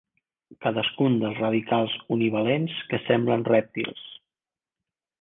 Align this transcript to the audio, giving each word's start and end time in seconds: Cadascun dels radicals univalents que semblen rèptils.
Cadascun 0.65 1.17
dels 1.25 1.37
radicals 1.43 1.99
univalents 2.17 2.81
que 2.89 3.03
semblen 3.11 3.47
rèptils. 3.55 4.05